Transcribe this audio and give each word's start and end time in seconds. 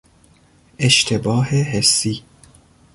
اشتباه 0.79 1.43
حسی 1.47 2.23